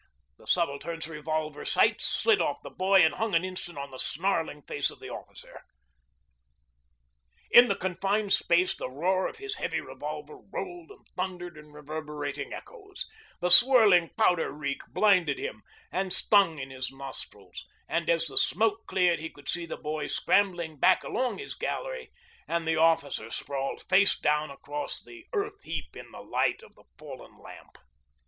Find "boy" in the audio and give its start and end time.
2.71-3.01, 19.77-20.07